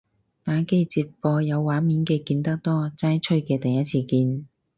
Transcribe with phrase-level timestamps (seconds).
[0.43, 4.47] 打機直播有畫面嘅見得多，齋吹嘅第一次見